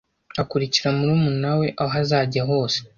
[0.41, 2.77] Akurikira murumuna we aho azajya hose.